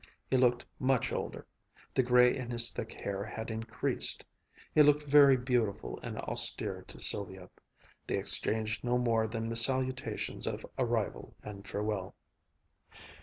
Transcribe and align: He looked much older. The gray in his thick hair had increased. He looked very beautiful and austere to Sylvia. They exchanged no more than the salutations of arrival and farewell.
He 0.31 0.35
looked 0.35 0.65
much 0.79 1.13
older. 1.13 1.45
The 1.93 2.01
gray 2.01 2.35
in 2.35 2.49
his 2.49 2.71
thick 2.71 2.91
hair 2.91 3.23
had 3.23 3.51
increased. 3.51 4.25
He 4.73 4.81
looked 4.81 5.03
very 5.03 5.37
beautiful 5.37 5.99
and 6.01 6.17
austere 6.17 6.83
to 6.87 6.99
Sylvia. 6.99 7.51
They 8.07 8.17
exchanged 8.17 8.83
no 8.83 8.97
more 8.97 9.27
than 9.27 9.47
the 9.49 9.55
salutations 9.55 10.47
of 10.47 10.65
arrival 10.79 11.35
and 11.43 11.67
farewell. 11.67 12.15